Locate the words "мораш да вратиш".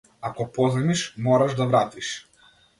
1.27-2.13